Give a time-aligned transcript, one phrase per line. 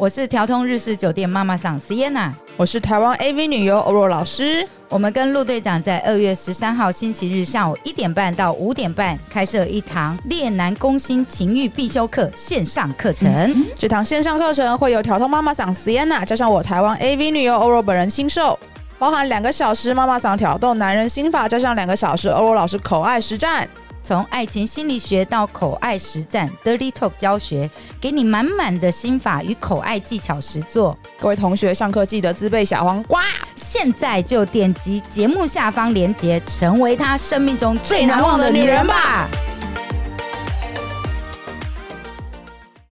[0.00, 4.66] 我是调通日式酒店妈妈桑 Sienna，我是台湾 AV 女优欧若老师。
[4.88, 13.30] 我们跟陆队长在二月十三号星期日下午一点半到五点半开设一堂恋男攻心情欲必修课线上课程。
[13.30, 18.58] 嗯、这堂线上课程会有调通妈妈桑 Sienna 加上我台湾 AV 女优欧若本人亲授，
[18.98, 23.68] 包含两个小时妈妈桑挑逗男人心法，加上两个小时欧若老师口爱实战。
[24.02, 27.68] 从爱情心理学到口爱实战，Dirty Talk 教学，
[28.00, 30.96] 给你满满的心法与口爱技巧实作。
[31.18, 33.22] 各位同学上课记得自备小黄瓜，
[33.54, 39.28] 现在就点击节目下方链接，成为他生命中最难忘的女人吧。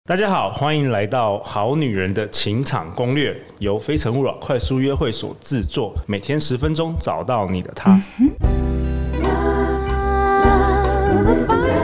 [0.05, 7.91] 大家好，欢迎来到《好女人的情场攻略》，由非诚勿扰快速约会所制作，每天十分钟，找到你的他。
[8.19, 8.68] 嗯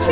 [0.06, 0.12] 大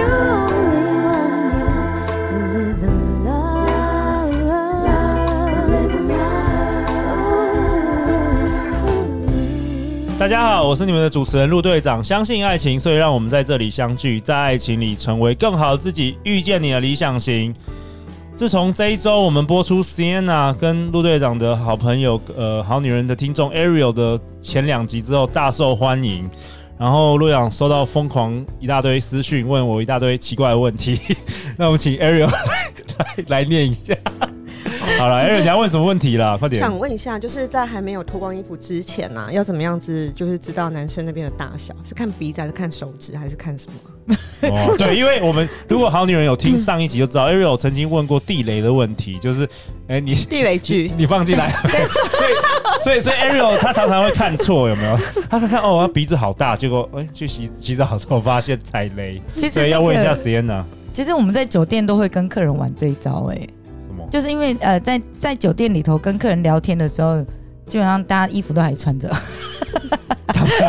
[10.28, 12.04] 家好，我是你们的主持人陆队长。
[12.04, 17.54] 相信爱情，所以让我们在这里相聚，在爱情里成为更好的自己，遇见你的理想型。
[18.34, 26.28] 自从这一周我们播出 Sienna 跟陆队长的好朋友，呃，好女人的听众 Ariel 的前两集之后，大受欢迎。
[26.78, 31.00] 然后陆阳收到疯狂一大堆私讯，问我一大堆奇怪的问题。
[31.58, 32.30] 那我们请 Ariel
[32.98, 33.96] 来 来念一下。
[35.00, 36.38] 好了，Ariel，你要问什么问题啦？
[36.38, 36.62] 快点。
[36.62, 41.74] 想问一下，就是在还没有脱光衣服之前呢、啊，要怎么样子，就是知道男生那边的大小？
[41.84, 44.16] 是看鼻子，还是看手指，还是看什么？
[44.50, 49.48] 哦，对，因为我们如果好女人有听上一集就知道，Ariel 曾经问过地雷的问题，就是，
[49.88, 51.52] 哎，你地雷剧，你放进来。
[51.64, 52.34] 所以，
[52.82, 54.98] 所以，所以 Ariel 他常常会看错，有没有？
[55.30, 59.22] 他看看哦，他鼻子好大，结果哎，去洗洗澡的时候发现踩雷。
[59.36, 60.64] 其实、那个、要问一下 Sienna。
[60.92, 63.48] 其实我们在酒店都会跟客人玩这一招、欸，哎。
[64.12, 67.20] 就是因为呃，在在酒店里头跟客人聊天的时候，
[67.66, 69.12] 基本上大家衣服都还穿着，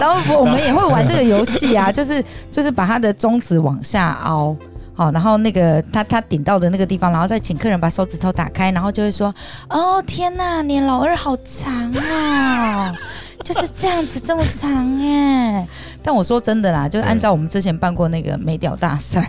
[0.00, 4.56] 然后我们也会玩这个游戏啊，就是就是把他的中指往下凹，
[5.00, 9.34] 好，然后那个他他顶到的那个地方，然后再请客人把手指头打开，然后就会说
[9.70, 12.94] ：“哦天哪，你老二好长哦，
[13.42, 15.66] 就是这样子这么长哎。”
[16.04, 19.26] 但我说真的啦，就按照我们之前办过那个美屌大赛。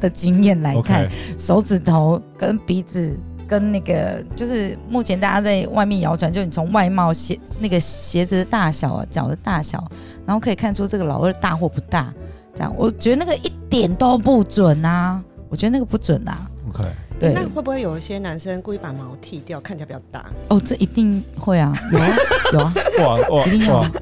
[0.00, 3.14] 的经验来看.手指头跟鼻子
[3.46, 9.84] 跟那个，就是目前大家在外面谣传，就你从外貌鞋那个鞋子的大小啊，脚的大小，
[10.24, 12.10] 然后可以看出这个老二大或不大。
[12.56, 15.22] 这样，我觉得那个一点都不准啊！
[15.48, 16.50] 我觉得那个不准啊。
[16.68, 16.84] OK，
[17.20, 20.24] 对，那会不会有一些男生故意把毛剃掉，看起来比较大？
[20.48, 22.08] 哦，这一定会啊，有啊，
[22.52, 22.72] 有啊，
[23.04, 23.92] 哇哇，一定有啊。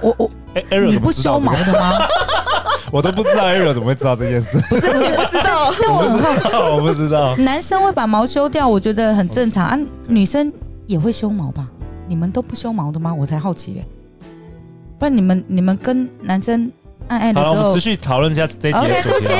[0.00, 1.92] 我我，哎，你不修毛的吗？
[2.92, 4.58] 我都不知道 Ariel 怎么会知道这件事。
[4.70, 7.36] 不是不是，我知道， 我不知道，我不知道。
[7.36, 9.78] 男生会把毛修掉，我觉得很正常啊。
[10.06, 10.50] 女生
[10.86, 11.68] 也会修毛吧？
[12.06, 13.12] 你们都不修毛的吗？
[13.12, 13.84] 我才好奇嘞。
[14.98, 16.70] 不然你们你们跟男生
[17.08, 18.78] 爱爱的时候，好，我们持续讨论一下这一集。
[18.78, 19.32] OK，对不起。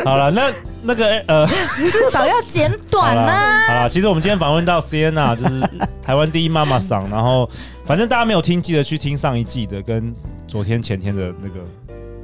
[0.04, 0.50] 好了，那
[0.82, 1.46] 那个呃，
[1.76, 3.66] 至少要剪短呐。
[3.68, 5.60] 好了，其实我们今天访问到 Sienna，就是
[6.02, 7.08] 台湾第一妈妈桑。
[7.10, 7.48] 然后，
[7.84, 10.14] 反正大家没有听，记得去听上一季的，跟
[10.46, 11.54] 昨天前天的那个。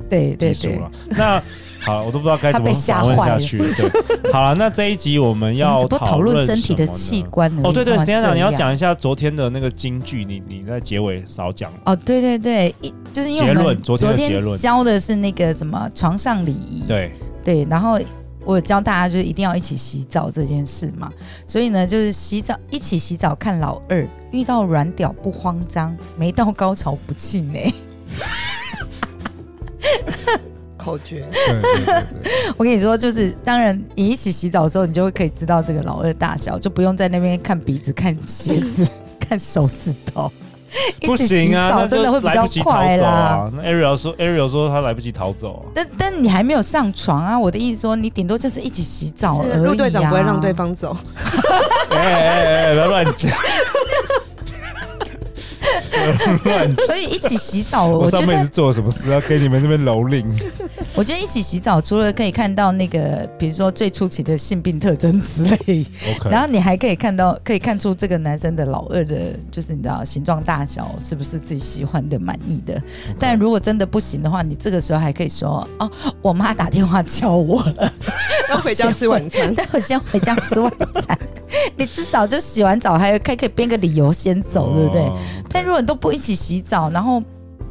[0.08, 1.42] 对对对，那
[1.86, 3.58] 好，我都不知道该怎么访问下去。
[3.58, 7.48] 对，好了，那这一集我们要 讨论身体的器官。
[7.64, 11.72] 哦，对对，先生，你要讲一下昨天的那个京剧，你你在结尾少讲。
[11.84, 16.82] 哦，对对对，一就是因为我们昨天教的是那个什么床上礼仪。
[16.88, 17.12] 对
[17.44, 17.96] 对，然后
[18.44, 21.08] 我教大家就是一定要一起洗澡这件事嘛，
[21.46, 27.72] 所以呢，就是洗澡一起洗澡看老二，遇到软屌不慌张，没到高潮不气馁。
[30.86, 31.24] 口诀，
[32.56, 38.86] 我跟你说，就是当然，你一起洗澡的时候，你就会可以知道这个老二大小，就不用在那边看鼻子、看鞋子、
[39.18, 40.30] 看手指头。
[41.00, 43.50] 不行啊，真的会比较快啦。
[43.56, 45.62] 那 Ariel 说，Ariel 说他来不及逃走啊。
[45.74, 47.38] 但但你还没有上床啊！
[47.38, 49.56] 我的意思说，你顶多就是一起洗澡而已啊。
[49.58, 50.94] 陆队长不会让对方走。
[51.90, 53.30] 哎哎哎，不要乱讲。
[56.86, 60.24] 所以一起洗澡，我，我上辈子做了什么事要给你们这边蹂躏？
[60.94, 66.30] 我觉得一起洗澡，除了可以看到那个，比如说最初期的性病特征之类，Okay.
[66.30, 72.74] 然后你还可以看到，可以看出这个男生的老二的，就是你知道形状大小是不是自己喜欢的、满意的。
[72.74, 73.16] Okay.
[73.18, 75.90] 但如果真的不行的话，你这个时候还可以说：“哦，
[76.22, 77.92] 我妈打电话叫我了，
[78.48, 80.72] 要回家吃晚餐。”待会先回家吃晚
[81.02, 81.18] 餐。
[81.76, 85.12] 你至少就洗完澡，还可以可以编个理由先走，对不对？
[85.50, 87.22] 但如果你都不一起洗澡，然后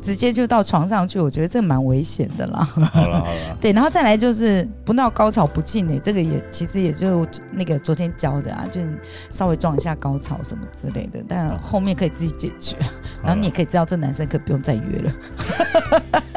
[0.02, 2.64] 直接就到床上去，我觉得这蛮危险的啦。
[2.64, 3.26] 好了好了，
[3.62, 8.82] 对，然后再来就是不闹高潮不进呢，这个也其实也就那个昨天教的啊，就
[9.30, 12.76] 稍微撞一下高潮什么之类的，但后面可以自己解决。
[13.24, 15.14] 然后你也可以知道这男生可不用再约了。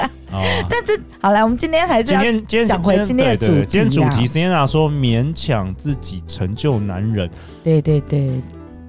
[0.33, 3.67] 哦， 但这好了，我们今天还是要今天今天讲回今天的主题啊。
[3.69, 7.29] 今天主题，Sienna 说勉强自己成就男人。
[7.63, 8.31] 对对对。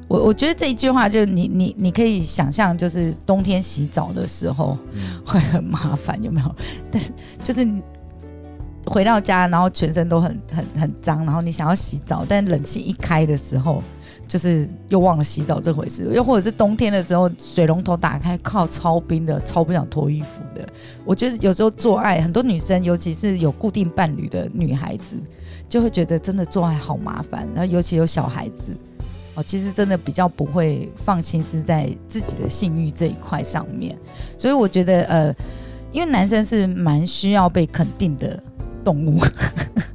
[0.09, 4.75] 我我觉得这一句话就你你你可以想象，就是冬天洗澡的时候
[5.23, 6.55] 会很麻烦，有没有？
[6.91, 7.13] 但是
[7.43, 7.65] 就是
[8.87, 13.83] 回到家，然后全身都很很很脏，然后你想要洗澡，但冷气一开的时候，
[14.27, 16.11] 就是又忘了洗澡这回事。
[16.11, 20.67] 又或者是冬天的时候，水龙头打开靠超冰的，超不想脱衣服的。
[21.05, 25.15] 我觉得有时候做爱，很多女生，尤其是有固定伴侣的女孩子，
[25.69, 28.75] 就会觉得真的做爱好麻烦，然后尤其有小孩子。
[29.35, 33.97] 哦其实真的比较不会放心思在自己的性欲这一块上面，
[34.37, 35.35] 所以我觉得呃，
[35.91, 38.41] 因为男生是蛮需要被肯定的
[38.83, 39.19] 动物，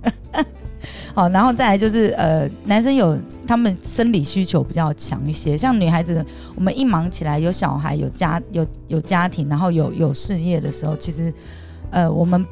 [1.15, 3.17] 好，然后再来就是呃，男生有
[3.47, 11.33] 他们生理需求比较强一些，像女孩子，我们一忙起来有小孩、有家、有有家庭，然后有有事业的时候，其实
[11.91, 12.45] 呃，我们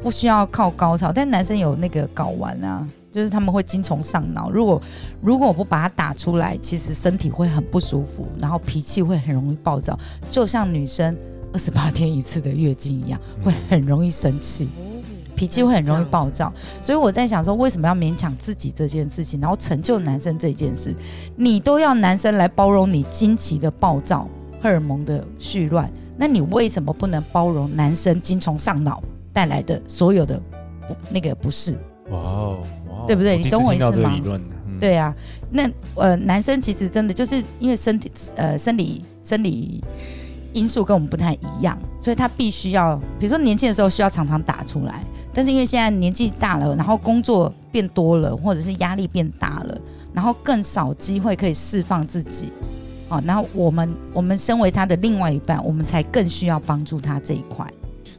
[0.00, 2.86] 不需要靠高潮，但男生有那个睾丸啊。
[3.12, 4.80] 就是他们会精虫上脑，如果
[5.20, 9.98] 如果我不把它打出来，其实身体会很不舒服，然后脾气会很容易暴躁，
[10.30, 11.14] 就像女生
[11.52, 14.70] 二十八天一次的月经一样，会很容易生气，
[15.36, 16.50] 脾气会很容易暴躁。
[16.80, 20.94] 所以我在想说，为什么要勉强自己这件事情，然后成就男生这件事，
[21.36, 24.26] 你都要男生来包容你惊奇的暴躁、
[24.58, 29.02] 荷尔蒙的絮乱，那你为什么不能包容男生精虫上脑
[29.34, 30.40] 带来的所有的
[31.10, 31.76] 那个不适？
[33.06, 33.36] 对不对？
[33.38, 34.18] 你懂我意思吗？
[34.66, 35.14] 嗯、对啊，
[35.50, 39.82] 那呃，男生其实真的就是因为身体呃生理生理
[40.52, 45.02] 因素跟我们不太一样，所以他必须要，比如说年轻的时候需要常常打出来，
[45.32, 49.78] 但是因为现在年纪大了，然后工作变多了，或者是压力变大了，
[50.12, 52.52] 然后更少机会可以释放自己，
[53.08, 57.66] 好，然后我们我们身为他的另外一半，我们才更需要帮助他这一块。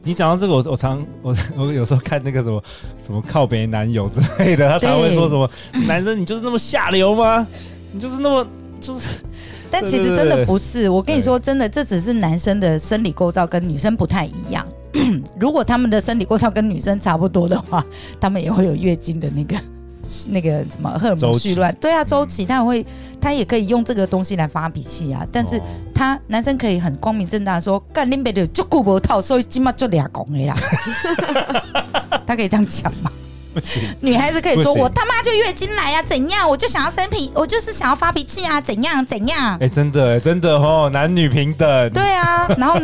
[0.03, 2.61] 你讲到这个，我我常我 我有时候看那个什么
[3.03, 5.49] 什么靠北男友之类的，他常会说什么
[5.87, 7.47] 男生你就是那么下流吗？
[7.91, 8.45] 你就是那么
[8.81, 9.07] 就是，
[9.71, 10.89] 但其实真的不是。
[10.89, 14.67] 我跟你说，真的，这只是男生的生理构造跟女生不太一样。
[15.39, 17.83] 如果他们的生理构造跟女生差不多的话，
[18.19, 19.55] 他们也会有月经的那个。
[20.29, 22.85] 那个什么荷尔蒙絮乱，对啊，周期他也会，
[23.21, 25.25] 他也可以用这个东西来发脾气啊。
[25.31, 25.61] 但是
[25.93, 30.55] 他男生可以很光明正大说，干林北的就顾不套，所以起码就俩公的啦。
[32.27, 33.11] 他可以这样讲吗？
[34.01, 36.49] 女孩子可以说，我他妈就月经来啊，怎样？
[36.49, 39.53] 我就想要生脾，我就是想要发脾气啊，怎样怎样？
[39.55, 41.89] 哎、欸，真的真的哦，男女平等。
[41.91, 42.79] 对啊，然后。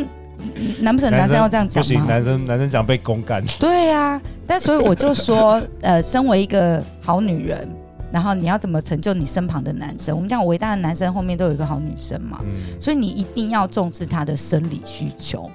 [0.81, 1.87] 难不成男生要这样讲吗？
[1.87, 3.43] 不行，男生男生讲被公干。
[3.59, 7.67] 对呀、啊，但所以我就说， 呃，身为一个好女人，
[8.11, 10.15] 然后你要怎么成就你身旁的男生？
[10.15, 15.49] 我们讲伟大的男生后面都有一个好女生嘛，嗯、所以你一定要重视他的生理需求。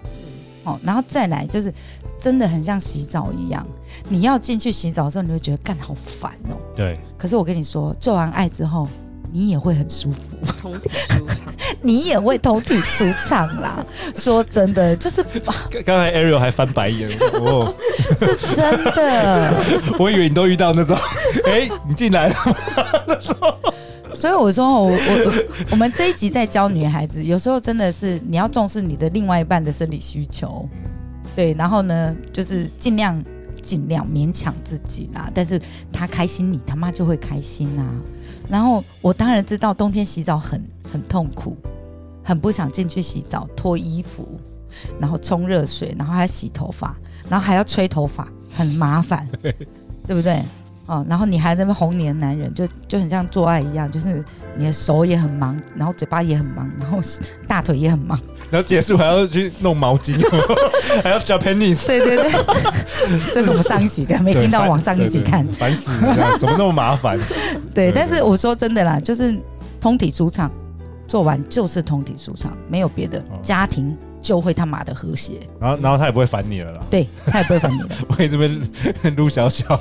[0.65, 1.73] 哦，然后再来就是
[2.19, 3.67] 真的很像洗澡一样，
[4.09, 6.57] 你要进去洗澡的时候，你会觉得干好烦哦。
[6.75, 6.99] 对。
[7.19, 8.89] 可是我跟你说，做完爱之后。
[9.37, 10.21] 你也会很舒服，
[10.57, 11.44] 通体舒畅，
[11.85, 13.85] 你也会通体舒畅啦。
[14.17, 15.23] 说真的，就是
[15.85, 17.73] 刚才 Ariel 还翻白眼，哦，
[18.19, 19.53] 是真的。
[20.01, 20.97] 我以为你都遇到那种，
[21.47, 22.57] 哎，你进来了吗？
[23.07, 23.35] 那种。
[24.15, 25.33] 所以我说，我我
[25.73, 30.69] 我们这一集在教女孩子，有时候真的是你要重视你的另外一半的生理需求，
[31.35, 33.21] 对，然后呢，就是尽量
[33.65, 35.31] 尽量勉强自己啦。
[35.35, 35.61] 但是
[35.93, 37.89] 他开心，你他妈就会开心啊。
[38.49, 41.57] 然后我当然知道冬天洗澡很很痛苦，
[42.23, 44.29] 很不想进去洗澡，脱衣服，
[45.01, 46.95] 然后冲热水，然后还要洗头发，
[47.29, 49.27] 然后还要吹头发，很麻烦，
[50.07, 50.43] 对不对？
[50.87, 54.23] 哦，然后你还在那边哄你的男人，就就很像做爱一样，就是
[54.57, 56.99] 你的手也很忙，然后嘴巴也很忙，然后
[57.49, 58.19] 大腿也很忙，
[58.51, 60.15] 然后结束还要去弄毛巾，
[61.03, 61.87] 还要叫 Japanese。
[61.87, 62.31] 对对对，
[63.33, 67.19] 这是我们上一集的，没听到往上一集看，烦死了，怎么那么麻烦？
[67.75, 69.35] 对，但是我说真的啦，就是
[69.81, 70.51] 通体舒畅，
[71.09, 78.61] 做完就是通体舒畅，没有别的，哦、家庭就会他妈的和谐，然后然后他也不会烦你了啦，对他也不会烦你了，我也这边
[79.17, 79.81] 撸小小。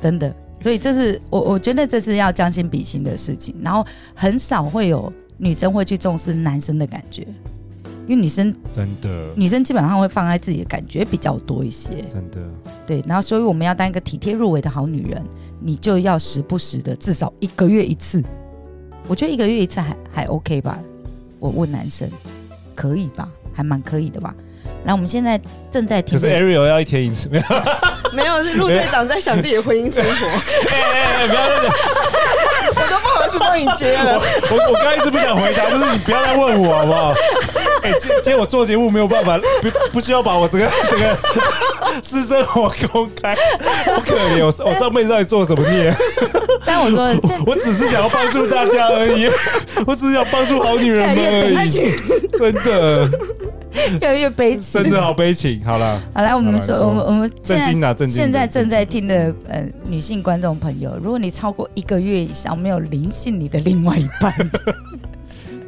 [0.00, 7.26] 真的，所以这是我我觉得这是要将心比心的事情，然后很少会有女生会去重视男生的感觉，
[8.06, 9.32] 因为女生真的。
[9.36, 12.40] 女生基本上会放在自己的感觉比较多一些，真的。
[12.86, 15.22] 对，然后所以我们要当一个体贴入微的好女人，
[15.60, 18.22] 你就要时不时的至少一个月一次，
[19.06, 20.78] 我觉得一个月一次还还 OK 吧，
[21.38, 22.10] 我问男生。
[22.74, 23.28] 可以吧？
[23.52, 24.32] 还蛮可以的吧。
[24.88, 25.38] 然后我们现在
[25.70, 27.44] 正在听，可是 Ariel 要一天一次，没有，
[28.10, 30.26] 没有，是陆队长在想自己的婚姻生活。
[30.70, 31.74] 哎哎哎，不要这样，
[32.74, 34.18] 我都不好意思帮你接了。
[34.50, 37.12] 我我刚一直不想回答，就是你不要再问我好不好？
[37.82, 41.14] 哎，今今天我做节目没有办法，不不需要把我这个这个
[42.02, 43.34] 私生活公开，
[43.94, 45.94] 好可怜，我我上辈子到底做什么孽？
[46.66, 47.04] 但我说
[47.46, 49.28] 我，我只是想要帮助大家而已，
[49.86, 53.08] 我只是想帮助好女人们而已，真的。
[54.00, 55.62] 越来越悲情，真的好悲情。
[55.64, 58.16] 好了，好来，我们说，我们我们正经的，正经。
[58.16, 64.32] 现在正在听的呃女性观众朋友，如果你超过一个月以上没有灵性你的另外一半，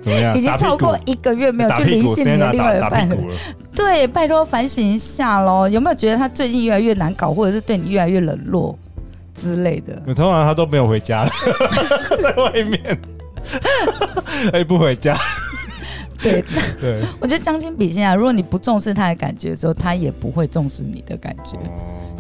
[0.03, 0.37] 怎么样？
[0.37, 3.17] 已经超过一个月没有去灵性你的另外一半了，
[3.77, 5.69] 对，拜托反省一下喽。
[5.69, 8.77] 有没有觉得他最近越来越难搞，或者是对你越来越冷落
[9.41, 9.95] 之类的？
[10.15, 11.31] 通常他都没有回家了，
[12.21, 13.01] 在外面，
[14.53, 15.17] 哎，不回家。
[16.23, 16.45] 对
[16.79, 21.57] 对，我觉得将心比心啊，如果你不重视他的感觉的时候，他也不会重视你的感觉，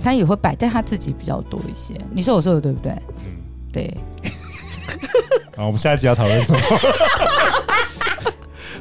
[0.03, 1.93] 他也会摆在他自己比较多一些。
[2.11, 2.93] 你说我说的对不对？
[3.27, 3.37] 嗯，
[3.71, 3.95] 对。
[5.55, 6.59] 好，我们下一集要讨论什么？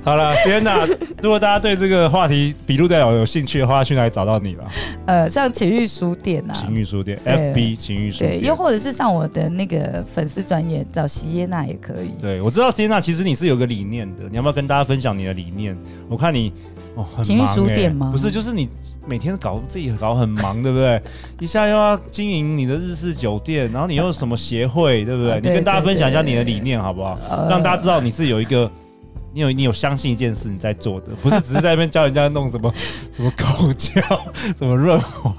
[0.05, 0.88] 好了，天哪！
[1.22, 4.63] 如果大家对这个话题笔录代表有兴趣的话，去哪里找到你了？
[5.06, 12.10] 呃，上情欲书店啊，情欲书店，FB 情欲书店，又或者是上我的那个粉丝专业找席耶娜也可以。
[12.22, 15.75] 对，我知道席耶娜其实你是有个理念的，你要不要跟大家分享你的理念？
[16.08, 16.53] 我看你
[16.94, 18.10] 哦，很情欲书店吗？
[18.12, 18.70] 不是，就是你
[19.08, 21.01] 每天搞自己搞很忙，对不对？
[21.39, 25.36] 一下又要经营你的日式酒店，然后你又什么协会，对不对？
[25.41, 27.18] 你跟大家分享一下你的理念好不好？
[27.50, 28.70] 让大家知道你是有一个。
[29.31, 32.74] 你有你有相信一件事你在做的，不是只是在那边教人家弄什么
[33.13, 34.01] 什么口交，
[34.57, 35.33] 什么润滑，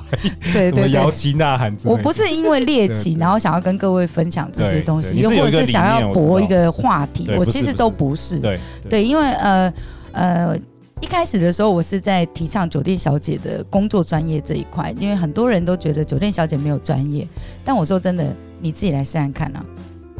[0.52, 1.76] 对对对，摇旗呐喊。
[1.84, 8.38] 我不是因为猎奇，然后想要跟各位分享这些东西，又或者是想要博一个话题，我其实都不是。
[8.38, 9.72] 对对，因为呃
[10.12, 10.56] 呃，
[11.00, 17.26] 一开始的时候我是在提倡酒店小姐的工作专业这一块，因为很多人都觉得酒店小姐没有专业，
[17.64, 19.64] 但我说真的，你自己来试试看啊，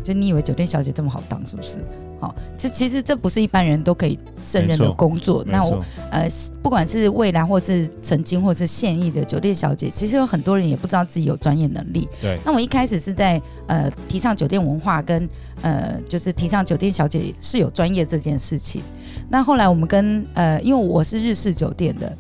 [0.03, 1.79] 就你以为酒店小姐这么好当是不是？
[2.21, 5.43] 好，这其实这不是一般人都可以胜任的工作。
[5.49, 6.29] 那我呃，
[6.63, 12.07] 不管是未来或是曾经或是现役的酒店小姐，其实有很多人也不知道自己有专业能力。
[12.21, 12.39] 对。
[12.45, 15.27] 那我一开始是在呃提倡酒店文化跟
[15.63, 18.83] 呃就是提倡酒店小姐是有专业这件事情。
[19.31, 22.15] 那后来我们跟呃，因为我是日式酒店的，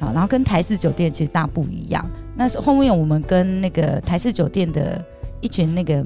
[0.00, 2.04] 好，然后跟台式酒店其实大不一样。
[2.34, 5.00] 那是后面我们跟那个台式酒店的
[5.40, 6.04] 一群那个。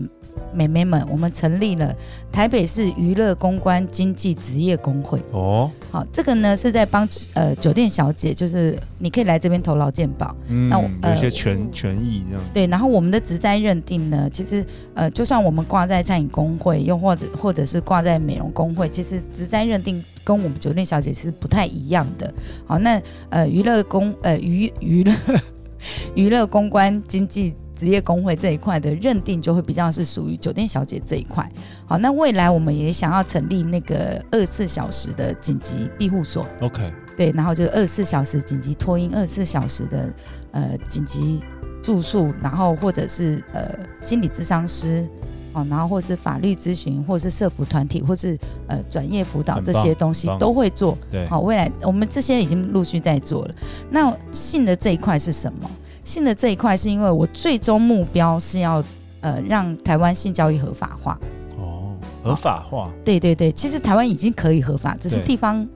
[0.53, 1.95] 美眉们，我们成立了
[2.33, 5.23] 台北市娱乐公关经济职业工会。
[5.33, 10.35] 哦，好，这个呢是在帮呃酒店小姐，就是你可以来这边投劳健保。
[10.49, 12.45] 嗯，那我有些权权益这样。
[12.53, 14.65] 对，然后我们的职灾认定呢，其实
[14.95, 22.33] 呃，就算我们挂在餐饮工会，又或者或者是挂在美容工会，其实职灾认定跟我们酒店小姐是不太一样的。
[22.67, 25.15] 好，那呃娱乐公呃娱娱乐
[26.15, 27.55] 娱乐公关经纪。
[27.81, 31.51] 职业工会这一块的认定就会比较是属于酒店小姐这一块。
[31.87, 36.45] 好，那未来我们也想要成立那个二十四小时的紧急庇护所。
[36.61, 40.13] OK，对，然后就是二十四小时紧急托婴，二十四小时的
[40.51, 41.41] 呃紧急
[41.83, 43.71] 住宿，然后或者是呃
[44.03, 45.09] 心理咨商师，
[45.55, 50.99] 哦，然后或是法律咨询，或是社服团体，或是呃专业辅导这些东西都会做。
[51.11, 53.55] 对，好，未来我们这些已经陆续在做了。
[53.89, 55.71] 那性的这一块是什么？
[56.05, 58.83] 性的这一块，是因为我最终目标是要
[59.21, 61.19] 呃让台湾性教育合法化。
[61.59, 62.87] 哦，合法化。
[62.87, 62.91] 哦。
[63.05, 65.67] 对对对，其实台湾已经可以合法，只是地方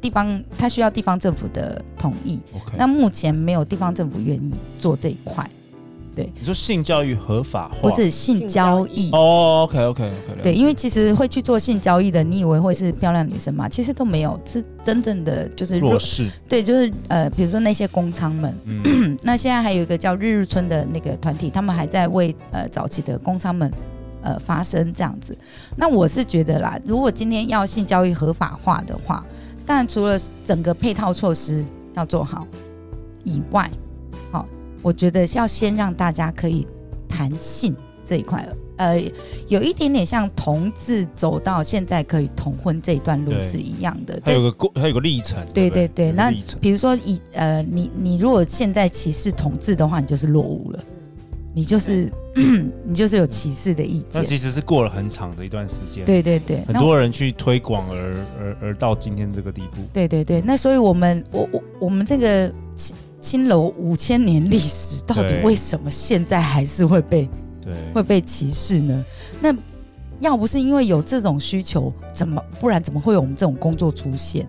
[0.00, 2.40] 地方它需要地方政府的同意。
[2.76, 5.48] 那目前没有地方政府愿意做这一块。
[6.20, 9.66] 对，你说性教育合法化，不是性交易哦。
[9.68, 10.42] OK OK OK。
[10.42, 13.68] 对，因为其实会去做性交易的，你以为会是漂亮女生吗？
[13.68, 16.28] 其实都没有，是真正的就是弱势。
[16.48, 18.54] 对，就是呃，比如说那些工娼们。
[18.64, 19.16] 嗯。
[19.22, 23.70] 那现在还有一个叫日日村的那个团体，他们还在为呃早期的工娼们
[24.22, 25.36] 呃发声这样子。
[25.76, 29.24] 那我是觉得啦，如果今天要性交易合法化的话，
[29.64, 32.46] 当然除了整个配套措施要做好
[33.24, 33.89] 以外，好。
[34.82, 36.66] 我觉得要先让大家可以
[37.08, 39.00] 谈性这一块，呃，
[39.48, 44.18] 有一点点像同志走到现在可以同婚这一段路是一样的。
[44.24, 45.38] 它有个过，它有个历程。
[45.52, 50.78] 对对对，那比如说以呃，你你如果现在歧视同志的话，你就是落伍了，
[51.54, 52.10] 你就是
[52.84, 54.08] 你就是有歧视的意见。
[54.14, 56.04] 那其实是过了很长的一段时间。
[56.06, 59.82] 对对对，很多人去推广而而而到今天这个地步。
[59.92, 62.50] 对对对，那所以我们我我我们这个。
[63.20, 67.28] 青楼五千年历史，到底为什么现在还是会被
[67.60, 69.04] 对会被歧视呢？
[69.40, 69.54] 那
[70.18, 74.46] 要不是因为有这种需求，怎么不然怎么会有我们这种工作出现？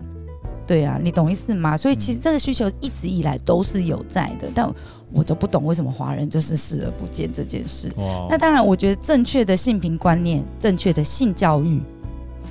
[0.66, 1.76] 对啊，你懂意思吗？
[1.76, 4.72] 所以其实这个需求一直以来都是有在的，但
[5.12, 7.92] 我都不懂为什么华人就是视而不见这件事。
[8.30, 11.80] 那当然，我觉得正确的性平观念、正确的性教育、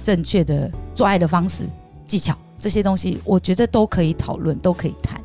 [0.03, 1.63] 正确的做爱的方式、
[2.05, 5.20] 技巧这些东西，我觉得都可以讨论，都可以谈。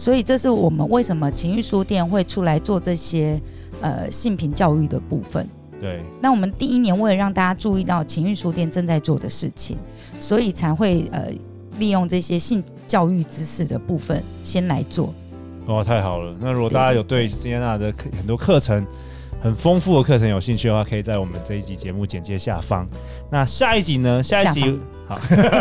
[0.00, 3.38] 所以这是我们为什么情欲书店会出来做这些
[3.82, 5.46] 呃性平教育的部分。
[5.78, 9.76] 对，那我们第一年为了让大家注意到情欲书店正在做的事情，
[10.18, 11.30] 所以才会呃
[11.78, 15.12] 利用这些性教育知识的部分先来做。
[15.66, 16.34] 哇，太好了！
[16.40, 18.86] 那如果大家有对 Sienna 的课很多课程
[19.40, 22.86] 很丰富的课程有兴趣的话，可以在我们这一集节目简介下方。
[23.30, 24.22] 那下一集呢？
[24.22, 25.18] 下一集好，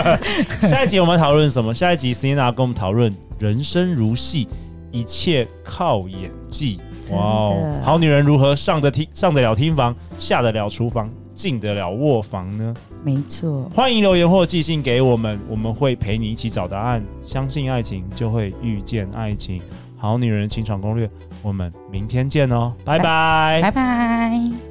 [0.68, 1.74] 下一集我们讨论什么？
[1.74, 4.48] 下一集 Sienna 跟我们讨论人生如戏，
[4.92, 6.80] 一切靠演技。
[7.12, 12.74] 哇哦，好女人如何上得厅上得了厅房，下得了厨房，进得了卧房呢？
[13.04, 17.04] 没错，欢迎留言或寄信给我们，我们会陪你一起找答案。
[17.22, 19.62] 相信爱情，就会遇见爱情。
[20.00, 21.10] 好女人情场攻略，
[21.44, 24.69] 我们明天见哦，拜拜，拜拜。